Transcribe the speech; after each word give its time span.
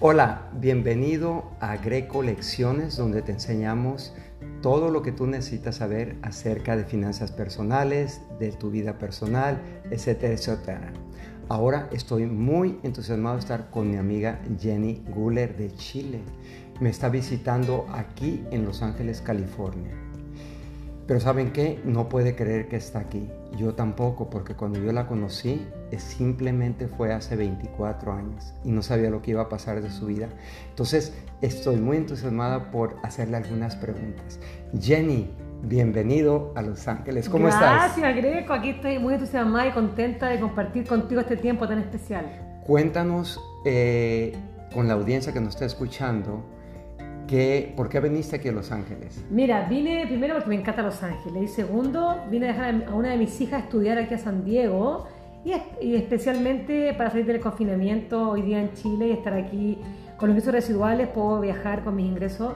Hola, 0.00 0.48
bienvenido 0.52 1.50
a 1.58 1.76
Greco 1.76 2.22
Lecciones, 2.22 2.96
donde 2.96 3.20
te 3.20 3.32
enseñamos 3.32 4.14
todo 4.62 4.92
lo 4.92 5.02
que 5.02 5.10
tú 5.10 5.26
necesitas 5.26 5.74
saber 5.74 6.16
acerca 6.22 6.76
de 6.76 6.84
finanzas 6.84 7.32
personales, 7.32 8.20
de 8.38 8.52
tu 8.52 8.70
vida 8.70 8.96
personal, 8.96 9.60
etcétera, 9.90 10.34
etcétera. 10.34 10.92
Ahora 11.48 11.88
estoy 11.90 12.26
muy 12.26 12.78
entusiasmado 12.84 13.34
de 13.34 13.40
estar 13.40 13.70
con 13.70 13.90
mi 13.90 13.96
amiga 13.96 14.40
Jenny 14.60 15.02
Guller 15.08 15.56
de 15.56 15.74
Chile. 15.74 16.20
Me 16.78 16.90
está 16.90 17.08
visitando 17.08 17.84
aquí 17.90 18.44
en 18.52 18.64
Los 18.64 18.82
Ángeles, 18.82 19.20
California. 19.20 20.07
Pero 21.08 21.20
¿saben 21.20 21.52
qué? 21.52 21.80
No 21.84 22.10
puede 22.10 22.36
creer 22.36 22.68
que 22.68 22.76
está 22.76 22.98
aquí. 22.98 23.30
Yo 23.56 23.72
tampoco, 23.74 24.28
porque 24.28 24.52
cuando 24.52 24.78
yo 24.78 24.92
la 24.92 25.06
conocí, 25.06 25.66
simplemente 25.96 26.86
fue 26.86 27.14
hace 27.14 27.34
24 27.34 28.12
años 28.12 28.52
y 28.62 28.72
no 28.72 28.82
sabía 28.82 29.08
lo 29.08 29.22
que 29.22 29.30
iba 29.30 29.40
a 29.40 29.48
pasar 29.48 29.80
de 29.80 29.90
su 29.90 30.04
vida. 30.04 30.28
Entonces, 30.68 31.14
estoy 31.40 31.76
muy 31.76 31.96
entusiasmada 31.96 32.70
por 32.70 32.96
hacerle 33.02 33.38
algunas 33.38 33.74
preguntas. 33.74 34.38
Jenny, 34.78 35.30
bienvenido 35.62 36.52
a 36.54 36.60
Los 36.60 36.86
Ángeles. 36.86 37.30
¿Cómo 37.30 37.48
estás? 37.48 37.96
Gracias, 37.96 38.16
Greco. 38.16 38.52
Aquí 38.52 38.68
estoy 38.68 38.98
muy 38.98 39.14
entusiasmada 39.14 39.66
y 39.66 39.72
contenta 39.72 40.28
de 40.28 40.38
compartir 40.38 40.86
contigo 40.86 41.22
este 41.22 41.38
tiempo 41.38 41.66
tan 41.66 41.78
especial. 41.78 42.60
Cuéntanos 42.66 43.40
eh, 43.64 44.36
con 44.74 44.86
la 44.86 44.92
audiencia 44.92 45.32
que 45.32 45.40
nos 45.40 45.54
está 45.54 45.64
escuchando 45.64 46.44
¿Por 47.76 47.88
qué 47.88 48.00
viniste 48.00 48.36
aquí 48.36 48.48
a 48.48 48.52
Los 48.52 48.72
Ángeles? 48.72 49.22
Mira, 49.30 49.68
vine 49.68 50.06
primero 50.06 50.34
porque 50.34 50.48
me 50.48 50.54
encanta 50.56 50.82
Los 50.82 51.02
Ángeles 51.02 51.42
y 51.42 51.48
segundo, 51.48 52.16
vine 52.30 52.48
a 52.48 52.52
dejar 52.52 52.88
a 52.88 52.94
una 52.94 53.10
de 53.10 53.18
mis 53.18 53.38
hijas 53.40 53.62
a 53.62 53.64
estudiar 53.64 53.98
aquí 53.98 54.14
a 54.14 54.18
San 54.18 54.44
Diego 54.44 55.06
y, 55.80 55.94
especialmente 55.94 56.94
para 56.94 57.10
salir 57.10 57.26
del 57.26 57.40
confinamiento 57.40 58.30
hoy 58.30 58.42
día 58.42 58.60
en 58.60 58.72
Chile 58.72 59.08
y 59.08 59.10
estar 59.12 59.34
aquí 59.34 59.78
con 60.16 60.28
los 60.30 60.36
ingresos 60.36 60.54
residuales, 60.54 61.08
puedo 61.08 61.40
viajar 61.40 61.84
con 61.84 61.96
mis 61.96 62.06
ingresos 62.06 62.54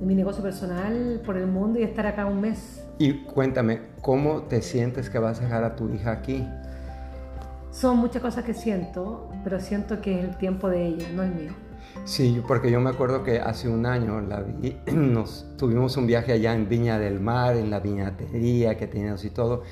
de 0.00 0.06
mi 0.06 0.14
negocio 0.14 0.42
personal 0.42 1.20
por 1.24 1.36
el 1.36 1.46
mundo 1.46 1.78
y 1.78 1.84
estar 1.84 2.06
acá 2.06 2.26
un 2.26 2.40
mes. 2.40 2.84
Y 2.98 3.24
cuéntame, 3.24 3.80
¿cómo 4.02 4.42
te 4.42 4.62
sientes 4.62 5.08
que 5.08 5.18
vas 5.18 5.40
a 5.40 5.44
dejar 5.44 5.64
a 5.64 5.76
tu 5.76 5.88
hija 5.90 6.10
aquí? 6.10 6.44
Son 7.70 7.96
muchas 7.98 8.20
cosas 8.20 8.44
que 8.44 8.54
siento, 8.54 9.30
pero 9.44 9.60
siento 9.60 10.00
que 10.00 10.18
es 10.18 10.24
el 10.24 10.36
tiempo 10.36 10.68
de 10.68 10.86
ella, 10.86 11.06
no 11.14 11.22
el 11.22 11.34
mío. 11.34 11.67
Sí, 12.04 12.42
porque 12.46 12.70
yo 12.70 12.80
me 12.80 12.90
acuerdo 12.90 13.22
que 13.22 13.40
hace 13.40 13.68
un 13.68 13.86
año 13.86 14.20
la 14.20 14.44
nos 14.92 15.46
tuvimos 15.56 15.96
un 15.96 16.06
viaje 16.06 16.32
allá 16.32 16.54
en 16.54 16.68
Viña 16.68 16.98
del 16.98 17.20
Mar, 17.20 17.56
en 17.56 17.70
la 17.70 17.80
viñatería 17.80 18.76
que 18.76 18.86
teníamos 18.86 19.24
y 19.24 19.30
todo, 19.30 19.62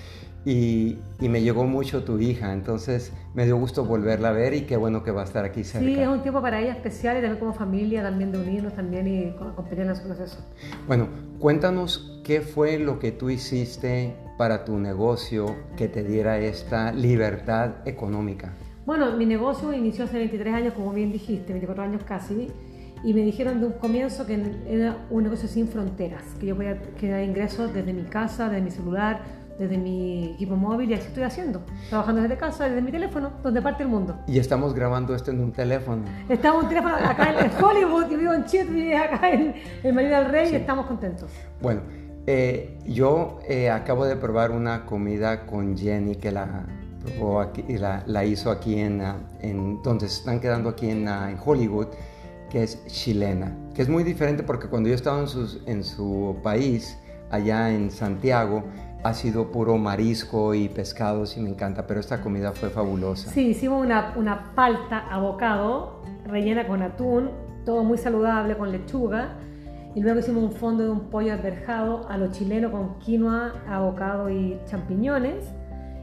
y, 0.46 0.98
me 1.18 1.42
llegó 1.42 1.64
mucho 1.64 2.04
tu 2.04 2.20
hija, 2.20 2.52
entonces 2.52 3.12
me 3.34 3.44
dio 3.46 3.56
gusto 3.56 3.84
volverla 3.84 4.28
a 4.28 4.32
ver 4.32 4.54
y 4.54 4.60
qué 4.60 4.76
bueno 4.76 5.02
que 5.02 5.10
va 5.10 5.22
a 5.22 5.24
estar 5.24 5.44
aquí 5.44 5.64
cerca. 5.64 5.84
Sí, 5.84 5.98
es 5.98 6.06
un 6.06 6.22
tiempo 6.22 6.40
para 6.40 6.60
ella 6.60 6.72
especial 6.72 7.18
y 7.18 7.20
también 7.20 7.40
como 7.40 7.52
familia, 7.52 8.02
también 8.02 8.30
de 8.30 8.38
unirnos 8.38 8.74
también 8.74 9.08
y 9.08 9.24
acompañar 9.30 9.88
en 9.88 9.96
su 9.96 10.04
proceso. 10.04 10.38
Bueno, 10.86 11.08
cuéntanos 11.40 12.20
qué 12.22 12.42
fue 12.42 12.78
lo 12.78 13.00
que 13.00 13.10
tú 13.10 13.28
hiciste 13.28 14.14
para 14.38 14.64
tu 14.64 14.78
negocio 14.78 15.56
que 15.76 15.88
te 15.88 16.04
diera 16.04 16.38
esta 16.38 16.92
libertad 16.92 17.72
económica. 17.84 18.52
Bueno, 18.86 19.16
mi 19.16 19.26
negocio 19.26 19.72
inició 19.72 20.04
hace 20.04 20.16
23 20.16 20.54
años, 20.54 20.74
como 20.74 20.92
bien 20.92 21.10
dijiste, 21.10 21.52
24 21.52 21.82
años 21.82 22.02
casi, 22.06 22.52
y 23.02 23.14
me 23.14 23.22
dijeron 23.22 23.58
de 23.58 23.66
un 23.66 23.72
comienzo 23.72 24.24
que 24.26 24.40
era 24.68 24.96
un 25.10 25.24
negocio 25.24 25.48
sin 25.48 25.66
fronteras, 25.66 26.22
que 26.38 26.46
yo 26.46 26.54
podía 26.54 26.80
crear 26.96 27.24
ingresos 27.24 27.74
desde 27.74 27.92
mi 27.92 28.04
casa, 28.04 28.48
desde 28.48 28.62
mi 28.62 28.70
celular, 28.70 29.22
desde 29.58 29.76
mi 29.76 30.34
equipo 30.34 30.54
móvil 30.54 30.88
y 30.90 30.94
así 30.94 31.08
estoy 31.08 31.24
haciendo, 31.24 31.62
trabajando 31.88 32.22
desde 32.22 32.36
casa, 32.36 32.68
desde 32.68 32.80
mi 32.80 32.92
teléfono, 32.92 33.32
donde 33.42 33.60
parte 33.60 33.82
el 33.82 33.88
mundo. 33.88 34.20
Y 34.28 34.38
estamos 34.38 34.72
grabando 34.72 35.16
esto 35.16 35.32
en 35.32 35.40
un 35.40 35.50
teléfono. 35.50 36.04
Estamos 36.28 36.60
en 36.60 36.64
un 36.64 36.68
teléfono 36.68 36.94
acá 36.94 37.44
en 37.44 37.64
Hollywood, 37.64 38.08
yo 38.08 38.18
vivo 38.18 38.34
en 38.34 38.44
Chile, 38.44 38.96
acá 38.96 39.30
en, 39.32 39.52
el 39.82 39.94
Marina 39.94 40.20
del 40.20 40.30
Rey 40.30 40.52
y 40.52 40.54
estamos 40.54 40.86
contentos. 40.86 41.28
Bueno, 41.60 41.80
eh, 42.28 42.78
yo 42.86 43.40
eh, 43.48 43.68
acabo 43.68 44.04
de 44.04 44.14
probar 44.14 44.52
una 44.52 44.86
comida 44.86 45.44
con 45.44 45.76
Jenny 45.76 46.14
que 46.14 46.30
la 46.30 46.66
o 47.20 47.40
aquí, 47.40 47.62
la, 47.78 48.02
la, 48.06 48.24
hizo 48.24 48.50
aquí 48.50 48.78
en, 48.78 49.00
ah, 49.00 49.16
en, 49.40 49.82
donde 49.82 50.08
se 50.08 50.20
están 50.20 50.40
quedando 50.40 50.70
aquí 50.70 50.90
en, 50.90 51.08
ah, 51.08 51.30
en, 51.30 51.38
Hollywood, 51.44 51.88
que 52.50 52.62
es 52.62 52.84
chilena, 52.86 53.54
que 53.74 53.82
es 53.82 53.88
muy 53.88 54.04
diferente 54.04 54.42
porque 54.42 54.68
cuando 54.68 54.88
yo 54.88 54.94
estaba 54.94 55.20
en, 55.20 55.28
sus, 55.28 55.60
en 55.66 55.84
su 55.84 56.36
país, 56.42 56.98
allá 57.30 57.70
en 57.70 57.90
Santiago, 57.90 58.64
ha 59.02 59.14
sido 59.14 59.52
puro 59.52 59.76
marisco 59.78 60.54
y 60.54 60.68
pescados 60.68 61.36
y 61.36 61.40
me 61.40 61.50
encanta, 61.50 61.86
pero 61.86 62.00
esta 62.00 62.20
comida 62.20 62.52
fue 62.52 62.70
fabulosa. 62.70 63.30
Sí, 63.30 63.48
hicimos 63.48 63.84
una, 63.84 64.14
una 64.16 64.52
palta 64.54 65.06
abocado 65.10 66.02
rellena 66.26 66.66
con 66.66 66.82
atún, 66.82 67.30
todo 67.64 67.84
muy 67.84 67.98
saludable 67.98 68.56
con 68.56 68.72
lechuga. 68.72 69.36
Y 69.94 70.02
luego 70.02 70.18
hicimos 70.20 70.44
un 70.44 70.52
fondo 70.52 70.84
de 70.84 70.90
un 70.90 71.08
pollo 71.08 71.32
alberjado 71.32 72.06
a 72.10 72.18
lo 72.18 72.30
chileno 72.30 72.70
con 72.70 72.98
quinoa, 72.98 73.54
abocado 73.66 74.28
y 74.28 74.58
champiñones 74.66 75.44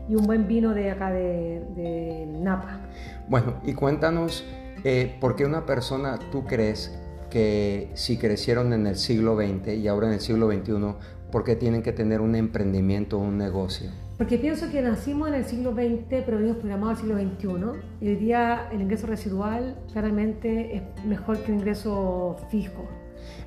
y 0.10 0.16
un 0.16 0.26
buen 0.26 0.48
vino 0.48 0.74
de 0.74 0.92
acá 0.92 1.12
de, 1.12 2.28
Napa. 2.42 2.82
Bueno, 3.28 3.56
y 3.64 3.74
cuéntanos, 3.74 4.46
eh, 4.84 5.16
¿por 5.20 5.36
qué 5.36 5.46
una 5.46 5.66
persona 5.66 6.20
tú 6.32 6.46
crees 6.46 6.98
que 7.30 7.90
si 7.96 8.18
crecieron 8.18 8.74
en 8.74 8.86
el 8.86 8.96
siglo 8.96 9.36
XX 9.36 9.76
y 9.76 9.88
ahora 9.88 10.08
en 10.08 10.14
el 10.14 10.22
siglo 10.22 10.52
XXI, 10.52 10.96
¿por 11.32 11.44
qué 11.44 11.56
tienen 11.56 11.82
que 11.82 11.92
tener 11.92 12.22
un 12.22 12.36
emprendimiento 12.36 13.18
o 13.18 13.22
un 13.22 13.38
negocio? 13.38 13.90
Porque 14.18 14.38
pienso 14.38 14.70
que 14.70 14.82
nacimos 14.82 15.30
en 15.30 15.34
el 15.34 15.46
siglo 15.46 15.72
XX, 15.72 16.24
pero 16.26 16.38
venimos 16.38 16.58
programados 16.58 17.00
al 17.00 17.06
siglo 17.06 17.20
XXI. 17.20 17.82
Y 18.02 18.10
hoy 18.10 18.16
día 18.16 18.70
el 18.72 18.82
ingreso 18.82 19.08
residual 19.08 19.76
claramente 19.92 20.78
es 20.78 21.06
mejor 21.06 21.40
que 21.40 21.52
el 21.52 21.58
ingreso 21.58 22.38
fijo. 22.52 22.88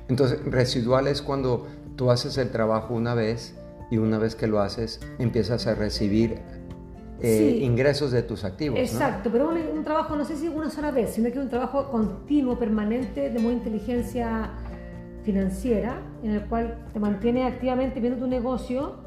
Entonces, 0.09 0.43
residual 0.43 1.07
es 1.07 1.21
cuando 1.21 1.67
tú 1.95 2.11
haces 2.11 2.37
el 2.37 2.51
trabajo 2.51 2.93
una 2.93 3.13
vez 3.13 3.55
y 3.89 3.97
una 3.97 4.17
vez 4.17 4.35
que 4.35 4.47
lo 4.47 4.59
haces 4.59 4.99
empiezas 5.19 5.67
a 5.67 5.75
recibir 5.75 6.39
eh, 7.21 7.59
ingresos 7.61 8.11
de 8.11 8.21
tus 8.21 8.43
activos. 8.43 8.79
Exacto, 8.79 9.29
pero 9.31 9.49
un, 9.49 9.57
un, 9.57 9.83
trabajo 9.83 10.15
no 10.15 10.23
sé 10.23 10.35
si 10.35 10.47
una 10.47 10.69
sola 10.69 10.91
vez, 10.91 11.11
sino 11.11 11.31
que 11.31 11.39
un 11.39 11.49
trabajo 11.49 11.89
continuo, 11.89 12.59
permanente, 12.59 13.29
de 13.29 13.39
muy 13.39 13.53
inteligencia 13.53 14.51
financiera, 15.23 16.01
en 16.23 16.31
el 16.31 16.45
cual 16.45 16.87
te 16.93 16.99
mantiene 16.99 17.45
activamente 17.45 17.99
viendo 17.99 18.19
tu 18.19 18.27
negocio, 18.27 18.97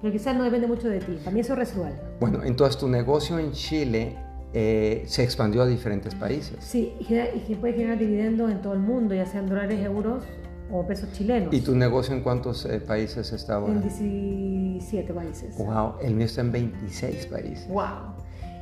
pero 0.00 0.12
quizás 0.12 0.34
no 0.34 0.44
depende 0.44 0.66
mucho 0.66 0.88
de 0.88 1.00
ti. 1.00 1.18
También 1.22 1.44
eso 1.44 1.52
es 1.52 1.58
residual. 1.58 1.92
Bueno, 2.20 2.42
entonces 2.42 2.78
tu 2.78 2.88
negocio 2.88 3.38
en 3.38 3.52
Chile 3.52 4.16
eh, 4.54 5.02
se 5.06 5.22
expandió 5.22 5.62
a 5.62 5.66
diferentes 5.66 6.14
países. 6.14 6.56
Sí, 6.60 6.94
y, 7.00 7.14
y 7.52 7.54
puede 7.56 7.74
generar 7.74 7.98
dividendos 7.98 8.50
en 8.50 8.62
todo 8.62 8.72
el 8.72 8.80
mundo, 8.80 9.14
ya 9.14 9.26
sean 9.26 9.46
dólares, 9.46 9.84
euros 9.84 10.24
o 10.70 10.86
pesos 10.86 11.10
chilenos. 11.12 11.52
¿Y 11.52 11.60
tu 11.60 11.74
negocio 11.74 12.14
en 12.14 12.22
cuántos 12.22 12.64
eh, 12.66 12.80
países 12.80 13.32
está 13.32 13.56
ahora? 13.56 13.72
En 13.72 13.82
17 13.82 15.12
países. 15.12 15.56
Wow, 15.58 15.94
el 16.02 16.14
mío 16.14 16.26
está 16.26 16.42
en 16.42 16.52
26 16.52 17.26
países. 17.26 17.68
Wow. 17.68 18.14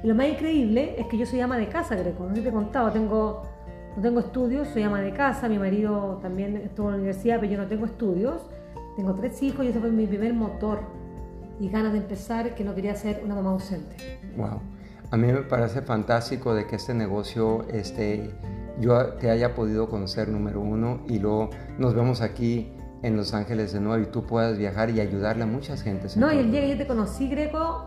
Y 0.03 0.06
lo 0.06 0.15
más 0.15 0.28
increíble 0.28 0.94
es 0.99 1.06
que 1.06 1.19
yo 1.19 1.27
soy 1.27 1.41
ama 1.41 1.56
de 1.56 1.69
casa, 1.69 1.97
Greco. 1.97 2.27
No 2.27 2.34
te 2.34 2.49
he 2.49 2.53
contado, 2.53 2.91
tengo, 2.91 3.43
no 3.97 4.03
tengo 4.03 4.21
estudios, 4.21 4.69
soy 4.69 4.83
ama 4.83 5.00
de 5.00 5.12
casa, 5.12 5.49
mi 5.49 5.59
marido 5.59 6.19
también 6.22 6.56
estuvo 6.56 6.89
en 6.89 6.93
la 6.93 6.99
universidad, 6.99 7.41
pero 7.41 7.53
yo 7.53 7.59
no 7.59 7.67
tengo 7.67 7.87
estudios. 7.87 8.43
Tengo 8.97 9.15
tres 9.15 9.43
hijos 9.43 9.65
y 9.65 9.69
ese 9.69 9.81
fue 9.81 9.91
mi 9.91 10.06
primer 10.06 10.33
motor 10.33 10.81
y 11.61 11.69
ganas 11.69 11.93
de 11.93 11.99
empezar 11.99 12.55
que 12.55 12.65
no 12.65 12.75
quería 12.75 12.94
ser 12.94 13.23
una 13.25 13.34
mamá 13.34 13.50
ausente. 13.50 13.97
Wow. 14.37 14.61
A 15.11 15.17
mí 15.17 15.28
me 15.28 15.43
parece 15.43 15.83
fantástico 15.83 16.55
de 16.55 16.67
que 16.67 16.77
este 16.77 16.93
negocio 16.93 17.67
esté 17.69 18.31
yo 18.81 19.14
te 19.14 19.31
haya 19.31 19.54
podido 19.54 19.88
conocer 19.88 20.28
número 20.28 20.60
uno 20.60 21.00
y 21.09 21.19
luego 21.19 21.50
nos 21.78 21.94
vemos 21.94 22.20
aquí 22.20 22.72
en 23.03 23.16
Los 23.16 23.34
Ángeles 23.34 23.72
de 23.72 23.81
nuevo 23.81 24.03
y 24.03 24.06
tú 24.06 24.25
puedas 24.25 24.59
viajar 24.59 24.91
y 24.91 25.00
ayudarle 25.00 25.44
a 25.44 25.47
muchas 25.47 25.82
gentes. 25.82 26.16
No, 26.16 26.32
y 26.32 26.38
el 26.38 26.50
día 26.50 26.62
que 26.62 26.70
yo 26.70 26.78
te 26.78 26.87
conocí, 26.87 27.28
Greco, 27.28 27.84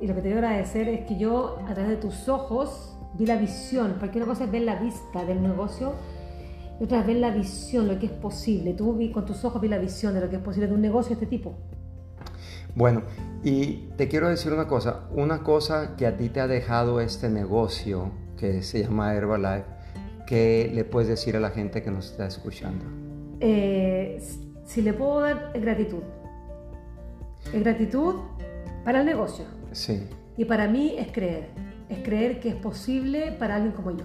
y 0.00 0.06
lo 0.06 0.14
que 0.14 0.22
te 0.22 0.28
quiero 0.28 0.46
agradecer 0.46 0.88
es 0.88 1.06
que 1.06 1.18
yo 1.18 1.58
a 1.66 1.74
través 1.74 1.88
de 1.88 1.96
tus 1.96 2.28
ojos 2.28 2.98
vi 3.14 3.26
la 3.26 3.36
visión, 3.36 3.96
porque 3.98 4.18
una 4.18 4.26
cosa 4.26 4.44
es 4.44 4.50
ver 4.50 4.62
la 4.62 4.76
vista 4.76 5.24
del 5.24 5.42
negocio 5.42 5.92
y 6.80 6.84
otra 6.84 7.00
es 7.00 7.06
ver 7.06 7.16
la 7.16 7.30
visión, 7.30 7.88
lo 7.88 7.98
que 7.98 8.06
es 8.06 8.12
posible. 8.12 8.74
Tú 8.74 8.94
vi, 8.94 9.10
con 9.10 9.24
tus 9.24 9.44
ojos 9.44 9.60
vi 9.60 9.68
la 9.68 9.78
visión 9.78 10.14
de 10.14 10.20
lo 10.20 10.28
que 10.28 10.36
es 10.36 10.42
posible 10.42 10.68
de 10.68 10.74
un 10.74 10.80
negocio 10.80 11.10
de 11.10 11.14
este 11.14 11.26
tipo. 11.26 11.56
Bueno, 12.74 13.02
y 13.42 13.88
te 13.96 14.08
quiero 14.08 14.28
decir 14.28 14.52
una 14.52 14.68
cosa, 14.68 15.08
una 15.10 15.42
cosa 15.42 15.96
que 15.96 16.06
a 16.06 16.16
ti 16.16 16.28
te 16.28 16.40
ha 16.40 16.46
dejado 16.46 17.00
este 17.00 17.28
negocio 17.28 18.12
que 18.36 18.62
se 18.62 18.84
llama 18.84 19.14
Herbalife, 19.14 19.77
¿qué 20.28 20.70
le 20.74 20.84
puedes 20.84 21.08
decir 21.08 21.36
a 21.36 21.40
la 21.40 21.50
gente 21.50 21.82
que 21.82 21.90
nos 21.90 22.10
está 22.10 22.26
escuchando? 22.26 22.84
Eh, 23.40 24.22
si 24.66 24.82
le 24.82 24.92
puedo 24.92 25.20
dar 25.20 25.52
gratitud. 25.54 26.02
gratitud 27.54 28.16
para 28.84 29.00
el 29.00 29.06
negocio. 29.06 29.46
Sí. 29.72 30.06
Y 30.36 30.44
para 30.44 30.68
mí 30.68 30.96
es 30.98 31.10
creer. 31.12 31.48
Es 31.88 32.00
creer 32.00 32.40
que 32.40 32.50
es 32.50 32.56
posible 32.56 33.32
para 33.38 33.54
alguien 33.54 33.72
como 33.72 33.92
yo. 33.92 34.04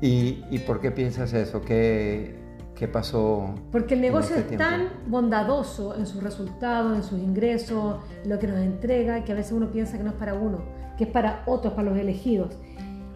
¿Y, 0.00 0.58
por 0.60 0.80
qué 0.80 0.92
piensas 0.92 1.32
eso? 1.32 1.60
¿Qué, 1.60 2.36
qué 2.76 2.86
pasó? 2.86 3.54
Porque 3.72 3.94
el 3.94 4.00
negocio 4.00 4.36
este 4.36 4.54
es 4.54 4.58
tan 4.58 4.88
bondadoso 5.06 5.96
en 5.96 6.06
sus 6.06 6.22
resultados, 6.22 6.96
en 6.96 7.02
sus 7.02 7.18
ingresos, 7.18 8.00
en 8.22 8.30
lo 8.30 8.38
que 8.38 8.46
nos 8.46 8.58
entrega, 8.58 9.24
que 9.24 9.32
a 9.32 9.34
veces 9.34 9.52
uno 9.52 9.70
piensa 9.70 9.96
que 9.96 10.04
no 10.04 10.10
es 10.10 10.16
para 10.16 10.34
uno, 10.34 10.62
que 10.96 11.04
es 11.04 11.10
para 11.10 11.42
otros, 11.46 11.74
para 11.74 11.90
los 11.90 11.98
elegidos. 11.98 12.56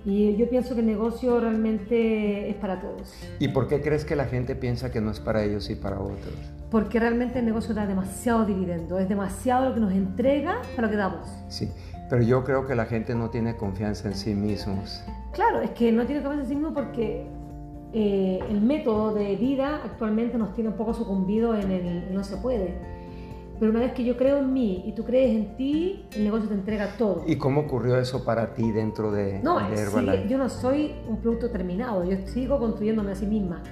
Y 0.07 0.37
yo 0.37 0.49
pienso 0.49 0.75
que 0.75 0.83
el 0.83 0.87
negocio 0.87 1.41
realmente 1.41 2.49
es 2.49 2.55
para 2.55 2.81
todos. 2.81 3.13
¿Y 3.41 3.49
por 3.49 3.67
qué 3.67 3.83
crees 3.83 4.05
que 4.05 4.15
la 4.15 4.27
gente 4.27 4.55
piensa 4.55 4.93
que 4.93 5.01
no 5.01 5.11
es 5.11 5.19
para 5.19 5.43
ellos 5.43 5.69
y 5.69 5.75
para 5.75 5.99
otros? 5.99 6.33
Porque 6.71 7.01
realmente 7.01 7.41
el 7.41 7.45
negocio 7.45 7.75
da 7.75 7.87
demasiado 7.87 8.47
dividendo, 8.47 9.01
es 9.01 9.09
demasiado 9.09 9.69
lo 9.69 9.75
que 9.75 9.81
nos 9.81 9.93
entrega 9.93 10.63
para 10.77 10.87
lo 10.87 10.91
que 10.93 10.97
damos. 10.97 11.29
Sí, 11.49 11.69
pero 12.09 12.23
yo 12.23 12.45
creo 12.45 12.69
que 12.69 12.77
la 12.77 12.85
gente 12.85 13.17
no 13.17 13.31
tiene 13.31 13.57
confianza 13.57 14.07
en 14.07 14.15
sí 14.15 14.33
mismos. 14.33 15.03
Claro, 15.33 15.61
es 15.61 15.71
que 15.71 15.91
no 15.91 16.07
tiene 16.07 16.23
confianza 16.23 16.45
en 16.45 16.49
sí 16.51 16.55
mismo 16.55 16.73
porque 16.73 17.27
eh, 17.93 18.39
el 18.49 18.61
método 18.61 19.13
de 19.13 19.35
vida 19.35 19.81
actualmente 19.85 20.39
nos 20.39 20.55
tiene 20.55 20.71
un 20.71 20.77
poco 20.77 20.95
sucumbido 20.95 21.57
en 21.57 21.73
el 21.73 22.15
no 22.15 22.23
se 22.23 22.37
puede. 22.37 22.77
Pero 23.59 23.71
una 23.71 23.81
vez 23.81 23.93
que 23.93 24.05
yo 24.05 24.17
creo 24.17 24.39
en 24.39 24.53
mí 24.53 24.85
y 24.87 24.93
tú 24.93 25.05
crees 25.05 25.31
en 25.31 25.57
ti, 25.57 26.07
el 26.15 26.25
negocio 26.25 26.49
te 26.49 26.55
entrega 26.55 26.97
todo. 26.99 27.25
¿Y 27.27 27.37
cómo 27.37 27.63
ocurrió 27.63 27.99
eso 27.99 28.23
para 28.25 28.53
ti 28.53 28.71
dentro 28.71 29.11
de, 29.11 29.41
no, 29.43 29.59
de 29.59 29.81
Herbalife? 29.81 30.29
yo 30.29 30.37
no 30.37 30.49
soy 30.49 30.95
un 31.09 31.19
producto 31.19 31.51
terminado, 31.51 32.05
yo 32.05 32.17
sigo 32.27 32.59
construyéndome 32.59 33.13
a 33.13 33.15
sí 33.15 33.27
misma. 33.27 33.63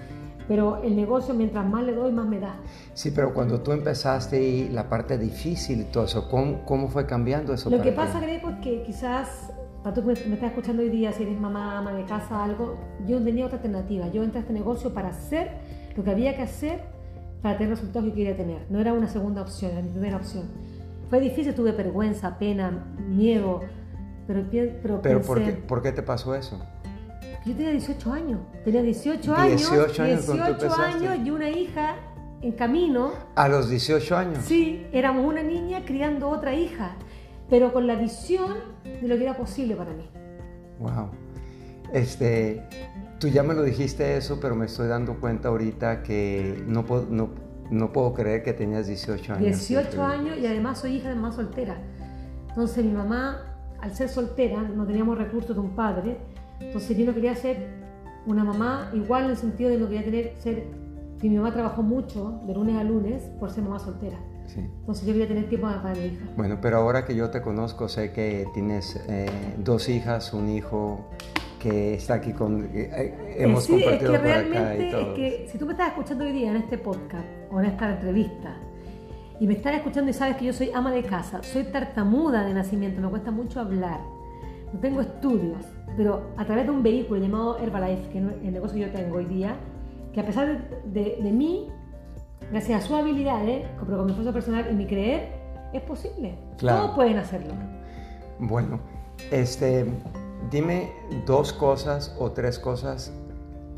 Pero 0.47 0.83
el 0.83 0.95
negocio, 0.95 1.33
mientras 1.35 1.67
más 1.67 1.85
le 1.85 1.95
doy, 1.95 2.13
más 2.13 2.27
me 2.27 2.39
da. 2.39 2.57
Sí, 2.93 3.11
pero 3.11 3.33
cuando 3.33 3.63
tú 3.63 3.73
empezaste 3.73 4.43
y 4.43 4.69
la 4.69 4.89
parte 4.89 5.17
difícil 5.17 5.81
y 5.81 5.85
todo 5.85 6.05
eso, 6.05 6.29
¿cómo, 6.29 6.65
cómo 6.65 6.89
fue 6.89 7.07
cambiando 7.07 7.55
eso? 7.55 7.71
Lo 7.71 7.81
que 7.81 7.93
pasa, 7.93 8.21
Greco, 8.21 8.51
es 8.51 8.59
que 8.59 8.83
quizás, 8.83 9.51
para 9.83 9.95
tú 9.95 10.03
que 10.03 10.09
me, 10.09 10.15
me 10.29 10.35
estás 10.35 10.51
escuchando 10.51 10.83
hoy 10.83 10.91
día, 10.91 11.13
si 11.13 11.23
eres 11.23 11.41
mamá, 11.41 11.79
ama 11.79 11.95
de 11.95 12.05
casa, 12.05 12.45
algo, 12.45 12.77
yo 13.07 13.23
tenía 13.23 13.47
otra 13.47 13.57
alternativa. 13.57 14.09
Yo 14.09 14.23
entré 14.23 14.39
a 14.39 14.43
este 14.43 14.53
negocio 14.53 14.93
para 14.93 15.09
hacer 15.09 15.51
lo 15.97 16.05
que 16.05 16.11
había 16.11 16.37
que 16.37 16.43
hacer 16.43 16.94
para 17.45 17.59
tener 17.59 17.75
resultados 17.75 18.09
que 18.09 18.15
quería 18.15 18.35
tener. 18.35 18.65
No 18.71 18.81
era 18.81 18.95
una 18.95 19.07
segunda 19.07 19.43
opción, 19.43 19.73
era 19.73 19.83
mi 19.83 19.91
primera 19.91 20.17
opción. 20.17 20.45
Fue 21.11 21.21
difícil, 21.21 21.55
tuve 21.55 21.73
vergüenza, 21.73 22.39
pena, 22.39 22.87
miedo, 23.07 23.61
pero, 24.27 24.47
pero, 24.51 25.03
¿Pero 25.03 25.21
por, 25.21 25.45
qué, 25.45 25.53
por 25.53 25.83
qué 25.83 25.93
te 25.93 26.03
pasó 26.03 26.35
eso? 26.35 26.59
Yo 27.45 27.55
tenía 27.55 27.73
18 27.73 28.13
años, 28.15 28.41
tenía 28.65 28.81
18 28.81 29.35
años, 29.35 29.61
18 29.61 30.03
años, 30.03 30.27
18 30.27 30.75
años 30.75 31.19
y 31.23 31.31
una 31.31 31.51
hija 31.51 31.97
en 32.41 32.53
camino. 32.53 33.13
¿A 33.35 33.47
los 33.47 33.69
18 33.69 34.17
años? 34.17 34.39
Sí, 34.47 34.87
éramos 34.91 35.27
una 35.27 35.43
niña 35.43 35.85
criando 35.85 36.31
otra 36.31 36.55
hija, 36.55 36.93
pero 37.51 37.75
con 37.75 37.87
la 37.87 37.97
visión 37.97 38.55
de 38.85 39.07
lo 39.07 39.19
que 39.19 39.23
era 39.25 39.37
posible 39.37 39.77
para 39.77 39.93
mí. 39.93 40.09
Wow. 40.79 41.11
Este, 41.95 42.63
Tú 43.25 43.29
ya 43.29 43.43
me 43.43 43.55
lo 43.55 43.63
dijiste 43.63 44.19
eso, 44.19 44.39
pero 44.39 44.55
me 44.55 44.67
estoy 44.67 44.87
dando 44.87 45.19
cuenta 45.19 45.49
ahorita 45.49 46.03
que 46.03 46.63
no 46.67 46.85
puedo, 46.85 47.07
no, 47.09 47.31
no 47.71 47.91
puedo 47.91 48.13
creer 48.13 48.43
que 48.43 48.53
tenías 48.53 48.87
18 48.87 49.33
años. 49.33 49.45
18 49.47 50.05
años 50.05 50.39
y 50.39 50.47
además 50.47 50.81
soy 50.81 50.97
hija 50.97 51.09
de 51.09 51.15
mamá 51.15 51.33
soltera. 51.33 51.79
Entonces 52.51 52.85
mi 52.85 52.93
mamá, 52.93 53.57
al 53.81 53.95
ser 53.95 54.11
soltera, 54.11 54.61
no 54.61 54.85
teníamos 54.85 55.17
recursos 55.17 55.57
de 55.57 55.63
un 55.63 55.75
padre, 55.75 56.19
entonces 56.61 56.97
yo 56.99 57.07
no 57.07 57.15
quería 57.15 57.35
ser 57.35 57.83
una 58.27 58.45
mamá 58.45 58.91
igual 58.93 59.25
en 59.25 59.31
el 59.31 59.37
sentido 59.39 59.71
de 59.71 59.79
no 59.79 59.89
quería 59.89 60.05
tener, 60.05 60.35
ser, 60.39 60.65
que 61.19 61.29
mi 61.29 61.37
mamá 61.37 61.51
trabajó 61.53 61.83
mucho 61.83 62.43
de 62.47 62.53
lunes 62.53 62.77
a 62.77 62.85
lunes 62.85 63.23
por 63.41 63.51
ser 63.51 63.65
mamá 63.65 63.79
soltera. 63.79 64.19
Sí. 64.47 64.61
Entonces 64.61 65.07
yo 65.07 65.15
quería 65.15 65.29
tener 65.29 65.49
tiempo 65.49 65.67
para 65.67 65.95
mi 65.95 66.07
hija. 66.09 66.27
Bueno, 66.37 66.59
pero 66.61 66.77
ahora 66.77 67.07
que 67.07 67.15
yo 67.15 67.31
te 67.31 67.41
conozco, 67.41 67.89
sé 67.89 68.13
que 68.13 68.47
tienes 68.53 69.03
eh, 69.09 69.27
dos 69.57 69.89
hijas, 69.89 70.35
un 70.35 70.51
hijo 70.51 71.09
que 71.65 71.95
está 71.95 72.15
aquí 72.15 72.33
con. 72.35 72.69
Eh, 72.75 73.37
hemos 73.39 73.65
sí, 73.65 73.83
es 73.83 73.99
que 73.99 74.19
realmente, 74.19 75.01
es 75.01 75.07
que 75.15 75.49
si 75.51 75.57
tú 75.57 75.65
me 75.65 75.73
estás 75.73 75.89
escuchando 75.89 76.25
hoy 76.25 76.33
día 76.33 76.51
en 76.51 76.59
este 76.59 76.77
podcast 76.77 77.25
o 77.51 77.59
en 77.59 77.67
esta 77.67 77.91
entrevista 77.91 78.55
y 79.41 79.47
me 79.47 79.55
estás 79.55 79.77
escuchando 79.77 80.11
y 80.11 80.13
sabes 80.13 80.37
que 80.37 80.45
yo 80.45 80.53
soy 80.53 80.71
ama 80.75 80.93
de 80.93 81.03
casa, 81.03 81.43
soy 81.43 81.65
tartamuda 81.65 82.45
de 82.45 82.53
nacimiento, 82.53 83.01
me 83.01 83.09
cuesta 83.09 83.31
mucho 83.31 83.61
hablar, 83.61 83.99
no 84.75 84.79
tengo 84.79 85.01
estudios, 85.01 85.65
pero 85.97 86.35
a 86.37 86.45
través 86.45 86.67
de 86.67 86.71
un 86.71 86.83
vehículo 86.83 87.19
llamado 87.23 87.59
Herbalife, 87.59 88.11
que 88.11 88.19
es 88.19 88.25
el 88.45 88.53
negocio 88.53 88.75
que 88.75 88.87
yo 88.87 88.93
tengo 88.93 89.17
hoy 89.17 89.25
día, 89.25 89.57
que 90.13 90.21
a 90.21 90.27
pesar 90.27 90.69
de, 90.85 91.19
de, 91.23 91.33
mí, 91.33 91.71
gracias 92.51 92.85
a 92.85 92.87
sus 92.87 92.97
habilidades, 92.97 93.67
pero 93.87 93.97
con 93.97 94.05
mi 94.05 94.13
esfuerzo 94.13 94.35
personal 94.35 94.67
y 94.71 94.75
mi 94.75 94.87
creer, 94.87 95.31
es 95.73 95.81
posible. 95.81 96.35
Todos 96.59 96.95
pueden 96.95 97.17
hacerlo. 97.17 97.55
Bueno, 98.39 98.79
este 99.31 99.87
Dime 100.51 100.93
dos 101.27 101.53
cosas 101.53 102.15
o 102.19 102.33
tres 102.33 102.59
cosas 102.59 103.13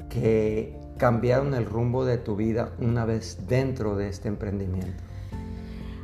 que 0.09 0.79
cambiaron 0.99 1.55
el 1.55 1.65
rumbo 1.67 2.05
de 2.05 2.19
tu 2.19 2.37
vida 2.37 2.73
una 2.79 3.05
vez 3.05 3.47
dentro 3.47 3.97
de 3.97 4.09
este 4.09 4.29
emprendimiento. 4.29 5.03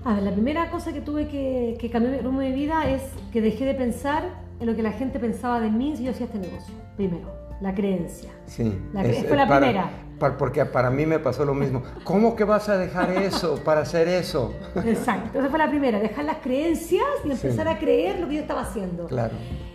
A 0.04 0.14
ver, 0.14 0.22
la 0.24 0.32
primera 0.32 0.70
cosa 0.70 0.92
que 0.92 1.00
tuve 1.00 1.28
que, 1.28 1.76
que 1.80 1.90
cambiar 1.90 2.14
el 2.14 2.24
rumbo 2.24 2.40
de 2.40 2.50
mi 2.50 2.54
vida 2.54 2.90
es 2.90 3.02
que 3.32 3.40
dejé 3.40 3.64
de 3.64 3.74
pensar 3.74 4.42
en 4.60 4.66
lo 4.66 4.76
que 4.76 4.82
la 4.82 4.92
gente 4.92 5.18
pensaba 5.18 5.60
de 5.60 5.70
mí 5.70 5.96
si 5.96 6.04
yo 6.04 6.10
hacía 6.10 6.26
este 6.26 6.38
negocio. 6.38 6.74
Primero, 6.96 7.32
la 7.60 7.74
creencia. 7.74 8.30
Sí. 8.46 8.76
La, 8.92 9.02
fue 9.02 9.36
la 9.36 9.46
primera. 9.46 9.90
Porque 10.38 10.64
para 10.64 10.90
mí 10.90 11.06
me 11.06 11.18
pasó 11.18 11.44
lo 11.44 11.54
mismo. 11.54 11.82
¿Cómo 12.04 12.36
que 12.36 12.44
vas 12.44 12.68
a 12.68 12.76
dejar 12.76 13.10
eso 13.10 13.62
para 13.64 13.82
hacer 13.82 14.08
eso? 14.08 14.54
Exacto. 14.84 15.38
Esa 15.38 15.48
fue 15.48 15.58
la 15.58 15.68
primera, 15.68 15.98
dejar 15.98 16.24
las 16.24 16.38
creencias 16.38 17.04
y 17.24 17.30
empezar 17.30 17.68
a 17.68 17.78
creer 17.78 18.20
lo 18.20 18.28
que 18.28 18.36
yo 18.36 18.40
estaba 18.40 18.62
haciendo. 18.62 19.06
Claro. 19.06 19.34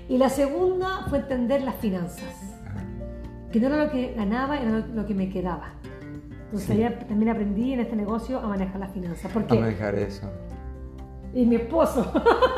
Y 0.09 0.17
la 0.17 0.29
segunda 0.29 1.05
fue 1.09 1.19
entender 1.19 1.61
las 1.61 1.75
finanzas, 1.75 2.33
que 3.51 3.59
no 3.59 3.67
era 3.67 3.85
lo 3.85 3.91
que 3.91 4.13
ganaba, 4.15 4.57
era 4.57 4.79
lo 4.79 5.05
que 5.05 5.13
me 5.13 5.29
quedaba. 5.29 5.73
Entonces 6.51 7.07
también 7.07 7.29
aprendí 7.29 7.73
en 7.73 7.81
este 7.81 7.95
negocio 7.95 8.39
a 8.39 8.47
manejar 8.47 8.79
las 8.79 8.91
finanzas. 8.93 9.29
¿Por 9.31 9.45
qué? 9.45 9.57
A 9.57 9.61
manejar 9.61 9.95
eso. 9.95 10.31
Y 11.33 11.45
mi 11.45 11.57
esposo. 11.57 12.09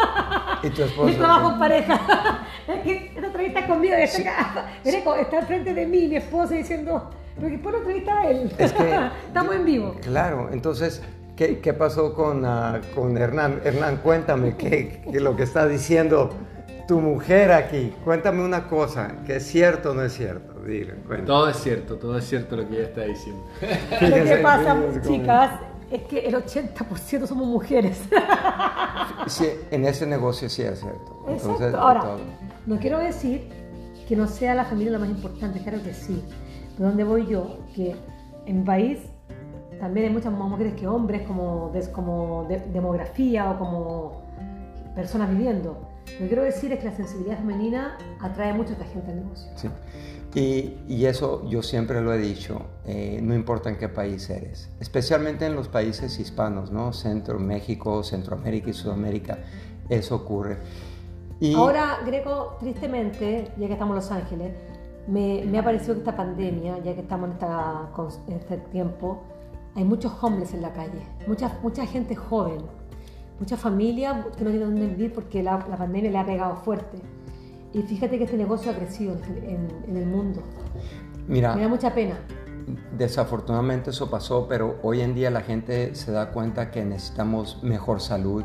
¿Y 0.64 0.70
tu 0.70 0.84
esposo? 0.84 1.08
Mi 1.08 1.16
trabajo 1.16 1.54
en 1.54 1.60
pareja. 1.60 2.00
es 2.68 2.82
que 2.82 3.12
esta 3.16 3.26
entrevista 3.26 3.68
conmigo 3.68 3.96
está 3.96 4.32
acá. 4.32 4.66
Está 4.84 5.40
al 5.40 5.46
frente 5.48 5.74
de 5.74 5.88
mí, 5.88 6.08
mi 6.08 6.18
esposo, 6.18 6.54
diciendo, 6.54 7.10
pero 7.40 7.52
que 7.52 7.58
por 7.58 7.74
la 7.74 7.80
entrevista 7.80 8.20
a 8.20 8.30
él. 8.30 8.52
Es 8.58 8.74
que, 8.74 9.00
Estamos 9.28 9.56
en 9.56 9.66
vivo. 9.66 9.96
Claro, 10.02 10.50
entonces, 10.52 11.02
¿qué, 11.36 11.60
qué 11.60 11.74
pasó 11.74 12.14
con, 12.14 12.46
uh, 12.46 12.80
con 12.94 13.18
Hernán? 13.18 13.62
Hernán, 13.64 13.98
cuéntame, 13.98 14.56
¿qué, 14.58 15.02
qué 15.12 15.20
lo 15.20 15.36
que 15.36 15.44
está 15.44 15.68
diciendo? 15.68 16.32
tu 16.90 17.00
mujer 17.00 17.52
aquí. 17.52 17.94
Cuéntame 18.04 18.44
una 18.44 18.68
cosa, 18.68 19.18
que 19.24 19.36
es 19.36 19.46
cierto 19.46 19.92
o 19.92 19.94
no 19.94 20.02
es 20.02 20.12
cierto. 20.12 20.60
Dile, 20.62 20.94
todo 21.24 21.48
es 21.48 21.58
cierto, 21.58 21.98
todo 21.98 22.18
es 22.18 22.28
cierto 22.28 22.56
lo 22.58 22.68
que 22.68 22.78
ella 22.78 22.88
está 22.88 23.04
diciendo. 23.04 23.46
lo 24.02 24.26
que 24.26 24.40
pasa, 24.42 24.76
chicas, 25.08 25.52
es 25.92 26.02
que 26.04 26.20
el 26.22 26.34
80% 26.34 27.28
somos 27.28 27.48
mujeres. 27.48 28.02
sí, 29.28 29.46
en 29.70 29.86
ese 29.86 30.08
negocio 30.08 30.50
sí 30.50 30.64
es 30.64 30.80
cierto. 30.80 31.26
Entonces, 31.28 31.76
Ahora, 31.76 32.18
no 32.66 32.80
quiero 32.80 32.98
decir 32.98 33.48
que 34.08 34.16
no 34.16 34.28
sea 34.28 34.56
la 34.56 34.66
familia 34.66 34.94
lo 34.94 35.00
más 35.00 35.10
importante, 35.10 35.62
claro 35.62 35.84
que 35.84 35.94
sí. 35.94 36.24
¿Dónde 36.80 37.04
voy 37.04 37.28
yo? 37.28 37.60
Que 37.76 37.96
en 38.46 38.60
mi 38.60 38.66
país 38.66 39.00
también 39.80 40.08
hay 40.08 40.14
muchas 40.14 40.34
más 40.34 40.50
mujeres 40.50 40.74
que 40.74 40.88
hombres 40.88 41.28
como, 41.28 41.72
como 41.94 42.48
demografía 42.74 43.52
o 43.52 43.60
como 43.60 44.22
personas 44.96 45.30
viviendo. 45.30 45.78
Lo 46.14 46.20
que 46.20 46.28
quiero 46.28 46.44
decir 46.44 46.74
es 46.74 46.80
que 46.80 46.86
la 46.86 46.96
sensibilidad 46.96 47.38
femenina 47.38 47.98
atrae 48.20 48.54
mucho 48.54 48.72
a 48.72 48.74
esta 48.74 48.86
gente 48.86 49.12
al 49.12 49.18
negocio. 49.18 49.52
Sí. 49.56 49.70
Y, 50.36 50.78
y, 50.88 51.06
eso 51.08 51.48
yo 51.50 51.64
siempre 51.64 52.02
lo 52.02 52.14
he 52.14 52.20
dicho, 52.20 52.62
eh, 52.86 53.20
no 53.22 53.34
importa 53.34 53.70
en 53.70 53.78
qué 53.78 53.90
país 53.90 54.30
eres, 54.30 54.70
especialmente 54.80 55.48
en 55.48 55.56
los 55.56 55.70
países 55.70 56.20
hispanos, 56.20 56.72
¿no? 56.72 56.94
Centro, 56.94 57.40
México, 57.40 58.04
Centroamérica 58.04 58.70
y 58.70 58.74
Sudamérica, 58.74 59.40
eso 59.90 60.16
ocurre. 60.16 60.60
Y... 61.40 61.56
Ahora, 61.56 62.02
Greco, 62.06 62.58
tristemente, 62.60 63.48
ya 63.58 63.66
que 63.66 63.74
estamos 63.74 63.94
en 63.94 63.96
Los 63.96 64.12
Ángeles, 64.12 64.54
me, 65.10 65.44
me 65.46 65.60
ha 65.60 65.64
parecido 65.64 65.96
que 65.96 66.00
esta 66.00 66.16
pandemia, 66.16 66.78
ya 66.80 66.94
que 66.94 67.02
estamos 67.02 67.30
en, 67.30 67.34
esta, 67.34 67.90
en 68.28 68.34
este 68.34 68.58
tiempo, 68.72 69.22
hay 69.76 69.84
muchos 69.84 70.12
hombres 70.24 70.54
en 70.54 70.62
la 70.62 70.74
calle, 70.74 71.02
mucha, 71.28 71.58
mucha 71.62 71.86
gente 71.86 72.16
joven 72.16 72.62
muchas 73.40 73.60
familias 73.60 74.26
que 74.38 74.44
no 74.44 74.52
tienen 74.52 74.70
dónde 74.70 74.88
vivir 74.88 75.14
porque 75.14 75.42
la, 75.42 75.60
pandemia 75.60 76.12
le 76.12 76.18
ha 76.18 76.26
pegado 76.26 76.56
fuerte. 76.58 76.98
Y 77.74 77.82
fíjate 77.84 78.18
que 78.18 78.24
este 78.26 78.38
negocio 78.38 78.72
ha 78.72 78.76
crecido 78.76 79.16
en, 79.44 79.96
el 79.96 80.06
mundo. 80.06 80.42
Mira, 81.28 81.56
me 81.56 81.62
da 81.62 81.68
mucha 81.68 81.94
pena. 81.94 82.16
Desafortunadamente 82.98 83.92
eso 83.92 84.10
pasó, 84.10 84.48
pero 84.48 84.78
hoy 84.84 85.02
en 85.02 85.16
día 85.16 85.30
la 85.30 85.42
gente 85.42 85.96
se 85.96 86.12
da 86.12 86.32
cuenta 86.32 86.72
que 86.72 86.84
necesitamos 86.84 87.64
mejor 87.64 88.02
salud, 88.02 88.44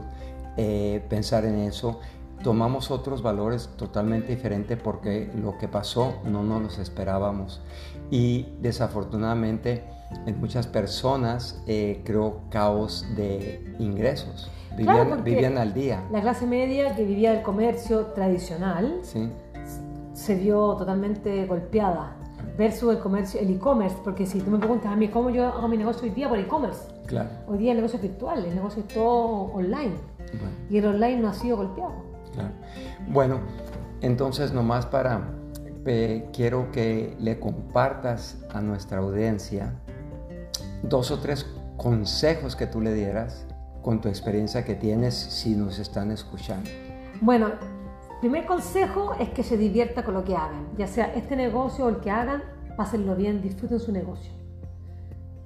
eh, 0.57 1.05
pensar 1.09 1.45
en 1.45 1.57
eso. 1.57 2.01
Tomamos 2.45 2.91
otros 2.91 3.23
valores 3.23 3.71
totalmente 3.79 4.29
diferentes 4.29 4.79
porque 4.79 5.31
lo 5.35 5.57
que 5.57 5.67
pasó 5.67 6.21
no 6.25 6.43
nos 6.43 6.77
lo 6.77 6.83
esperábamos. 6.83 7.63
Y 8.11 8.47
desafortunadamente 8.61 9.83
en 10.27 10.39
muchas 10.39 10.67
personas 10.67 11.63
eh, 11.67 12.03
creó 12.05 12.43
caos 12.51 13.07
de 13.17 13.75
ingresos. 13.79 14.51
Vivían, 14.77 15.57
al 15.57 15.73
día. 15.73 16.05
La 16.13 16.21
clase 16.21 16.47
media 16.47 16.95
que 16.95 17.05
vivía 17.05 17.33
del 17.33 17.43
comercio 17.43 18.07
tradicional 18.07 19.01
se 20.13 20.35
vio 20.35 20.75
totalmente 20.75 21.47
golpeada 21.47 22.17
versus 22.59 22.95
el 22.95 22.99
comercio, 23.01 23.41
el 23.41 23.51
e-commerce, 23.51 23.97
porque 24.05 24.27
si 24.27 24.41
tú 24.41 24.51
me 24.51 24.59
preguntas 24.59 24.93
a 24.93 24.97
mí 24.97 25.09
cómo 25.09 25.31
yo 25.31 25.47
hago 25.47 25.67
mi 25.69 25.77
negocio 25.77 26.03
hoy 26.05 26.11
día 26.11 26.29
por 26.29 26.39
e-commerce, 26.39 26.89
claro. 27.07 27.31
hoy 27.49 27.59
día 27.59 27.73
el 27.73 27.79
negocio 27.79 27.97
es 27.97 28.03
virtual, 28.03 28.45
el 28.45 28.55
negocio 28.55 28.83
es 28.87 28.95
todo 28.95 29.53
online 29.53 29.95
y 30.71 30.79
el 30.79 30.87
online 30.87 31.19
no 31.19 31.29
ha 31.29 31.35
sido 31.35 31.57
golpeado. 31.57 32.14
Bueno, 33.09 33.41
entonces 34.01 34.53
nomás 34.53 34.87
para 34.87 35.29
quiero 36.33 36.71
que 36.73 37.15
le 37.21 37.39
compartas 37.39 38.39
a 38.53 38.61
nuestra 38.61 38.99
audiencia 38.99 39.75
dos 40.83 41.11
o 41.11 41.19
tres 41.19 41.47
consejos 41.77 42.57
que 42.57 42.67
tú 42.67 42.81
le 42.81 42.95
dieras 42.95 43.47
con 43.83 44.01
tu 44.01 44.09
experiencia 44.09 44.65
que 44.65 44.75
tienes 44.75 45.15
si 45.15 45.55
nos 45.55 45.79
están 45.79 46.11
escuchando. 46.11 46.71
Bueno, 47.21 47.51
primer 48.21 48.47
consejo 48.47 49.15
es 49.21 49.29
que 49.31 49.43
se 49.43 49.59
divierta 49.59 50.03
con 50.03 50.15
lo 50.15 50.25
que 50.25 50.35
hagan, 50.35 50.69
ya 50.79 50.87
sea 50.87 51.13
este 51.15 51.37
negocio 51.37 51.85
o 51.85 51.89
el 51.91 51.99
que 52.01 52.11
hagan, 52.11 52.43
pásenlo 52.77 53.15
bien, 53.15 53.43
disfruten 53.43 53.79
su 53.79 53.93
negocio. 53.93 54.33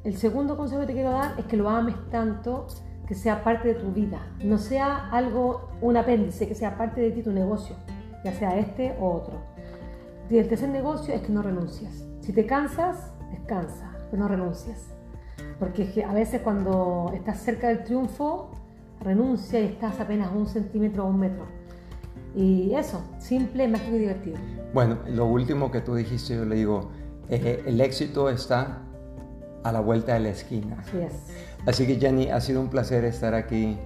El 0.04 0.16
segundo 0.16 0.57
consejo 0.57 0.83
que 0.83 0.87
te 0.87 0.92
quiero 0.92 1.11
dar 1.11 1.35
es 1.38 1.47
que 1.47 1.57
lo 1.57 1.68
ames 1.68 1.97
tanto 2.11 2.68
que 3.09 3.15
sea 3.15 3.43
parte 3.43 3.69
de 3.69 3.75
tu 3.75 3.91
vida, 3.91 4.21
no 4.45 4.59
sea 4.59 5.09
algo, 5.11 5.71
un 5.81 5.97
apéndice, 5.97 6.47
que 6.47 6.55
sea 6.55 6.77
parte 6.77 7.00
de 7.00 7.11
ti 7.11 7.23
tu 7.23 7.33
negocio, 7.33 7.75
ya 8.23 8.33
sea 8.35 8.59
este 8.59 8.95
o 9.00 9.11
otro. 9.11 9.41
Y 10.29 10.37
el 10.37 10.47
tercer 10.47 10.69
negocio 10.69 11.15
es 11.15 11.23
que 11.23 11.33
no 11.33 11.41
renuncies. 11.41 12.07
Si 12.21 12.35
te 12.35 12.45
cansas, 12.45 13.11
descansa, 13.31 13.97
pero 14.11 14.23
no 14.23 14.29
renuncies. 14.29 14.91
Porque 15.59 16.05
a 16.05 16.12
veces 16.12 16.43
cuando 16.43 17.11
estás 17.15 17.41
cerca 17.41 17.69
del 17.69 17.83
triunfo, 17.83 18.50
renuncia 19.00 19.59
y 19.59 19.65
estás 19.65 19.99
apenas 20.00 20.31
un 20.35 20.47
centímetro 20.47 21.07
o 21.07 21.09
un 21.09 21.19
metro. 21.19 21.47
Y 22.37 22.75
eso, 22.75 23.03
simple, 23.19 23.67
mágico 23.69 23.97
y 23.97 24.00
divertido. 24.00 24.37
Bueno, 24.75 24.99
lo 25.09 25.25
último 25.25 25.71
que 25.71 25.81
tú 25.81 25.95
dijiste, 25.95 26.37
yo 26.37 26.45
le 26.45 26.57
digo, 26.57 26.91
eh, 27.31 27.62
el 27.67 27.81
éxito 27.81 28.29
está 28.29 28.83
a 29.65 29.73
la 29.73 29.81
vuelta 29.81 30.15
de 30.15 30.21
la 30.21 30.29
esquina. 30.31 30.77
Así 30.81 30.99
es. 30.99 31.12
Así 31.67 31.87
que 31.87 31.97
Jenny, 31.97 32.31
ha 32.31 32.41
sido 32.41 32.61
un 32.61 32.69
placer 32.69 33.05
estar 33.05 33.35
aquí 33.35 33.79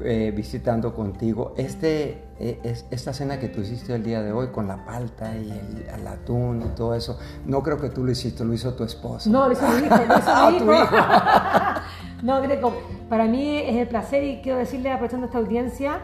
eh, 0.00 0.30
visitando 0.34 0.94
contigo. 0.94 1.54
Este, 1.56 2.22
eh, 2.38 2.60
es, 2.62 2.86
esta 2.90 3.14
cena 3.14 3.40
que 3.40 3.48
tú 3.48 3.62
hiciste 3.62 3.94
el 3.94 4.02
día 4.02 4.22
de 4.22 4.30
hoy 4.30 4.48
con 4.48 4.68
la 4.68 4.84
palta 4.84 5.34
y 5.34 5.50
el, 5.50 6.06
atún 6.06 6.62
y 6.62 6.74
todo 6.74 6.94
eso, 6.94 7.18
no 7.46 7.62
creo 7.62 7.78
que 7.78 7.88
tú 7.88 8.04
lo 8.04 8.12
hiciste, 8.12 8.44
lo 8.44 8.52
hizo 8.52 8.74
tu 8.74 8.84
esposo. 8.84 9.30
No, 9.30 9.46
lo 9.46 9.54
hizo 9.54 9.66
mi 9.68 9.86
hijo, 9.86 9.96
lo 9.96 10.18
hizo 10.18 10.50
mi 10.50 10.56
hijo. 10.56 10.94
no, 12.22 12.42
Greco, 12.42 12.74
para 13.08 13.24
mí 13.24 13.56
es 13.58 13.76
el 13.76 13.88
placer 13.88 14.22
y 14.22 14.42
quiero 14.42 14.58
decirle, 14.58 14.92
aprovechando 14.92 15.26
esta 15.26 15.38
audiencia, 15.38 16.00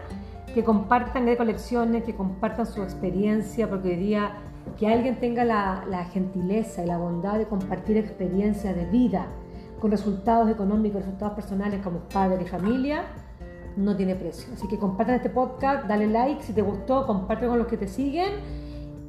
que 0.55 0.65
compartan 0.65 1.27
Greco 1.27 1.45
Lecciones, 1.45 2.05
que 2.05 2.15
compartan 2.15 2.67
su 2.67 2.83
experiencia, 2.83 3.69
porque 3.69 3.89
hoy 3.89 3.97
día 3.97 4.37
que 4.79 4.89
alguien 4.89 5.19
tenga 5.21 5.45
la, 5.45 5.85
la 5.89 6.05
gentileza 6.07 6.83
y 6.83 6.87
la 6.87 6.99
bondad 6.99 7.39
de 7.39 7.47
compartir 7.47 7.97
experiencias 7.97 8.75
de 8.75 8.87
vida 8.87 9.27
con 9.81 9.91
resultados 9.91 10.49
económicos, 10.49 11.03
resultados 11.03 11.35
personales 11.35 11.83
como 11.83 12.01
padre 12.09 12.45
y 12.45 12.47
familia, 12.47 13.05
no 13.77 13.97
tiene 13.97 14.15
precio. 14.15 14.53
Así 14.55 14.69
que 14.69 14.79
compartan 14.79 15.17
este 15.17 15.31
podcast, 15.31 15.87
dale 15.87 16.07
like 16.07 16.43
si 16.43 16.53
te 16.53 16.63
gustó, 16.63 17.07
comparte 17.07 17.47
con 17.47 17.59
los 17.59 17.67
que 17.67 17.77
te 17.77 17.89
siguen 17.89 18.33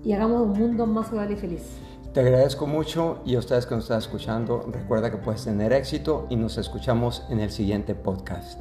y 0.04 0.14
hagamos 0.14 0.42
un 0.42 0.54
mundo 0.54 0.86
más 0.88 1.08
saludable 1.08 1.34
y 1.34 1.38
feliz. 1.38 1.78
Te 2.14 2.20
agradezco 2.20 2.68
mucho 2.68 3.22
y 3.26 3.36
a 3.36 3.40
ustedes 3.40 3.66
que 3.66 3.76
nos 3.76 3.86
están 3.86 4.00
escuchando, 4.00 4.66
recuerda 4.72 5.10
que 5.10 5.18
puedes 5.18 5.44
tener 5.44 5.74
éxito 5.74 6.28
y 6.30 6.36
nos 6.36 6.58
escuchamos 6.58 7.26
en 7.30 7.40
el 7.40 7.50
siguiente 7.50 7.96
podcast. 7.96 8.60